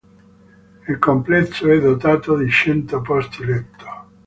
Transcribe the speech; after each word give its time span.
Il 0.89 0.97
complesso 0.97 1.69
è 1.69 1.79
dotato 1.79 2.35
di 2.35 2.49
cento 2.49 3.01
posti 3.03 3.45
letto. 3.45 4.07